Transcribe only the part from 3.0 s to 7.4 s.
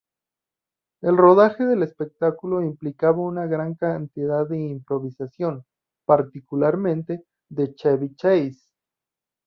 una gran cantidad de improvisación, particularmente